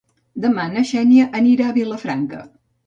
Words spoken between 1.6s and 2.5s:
a Vilafranca.